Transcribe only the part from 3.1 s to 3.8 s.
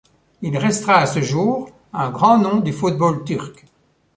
turc.